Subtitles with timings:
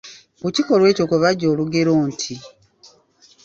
[0.41, 2.35] Ku kikolwa ekyo kwe baggya olugero nti.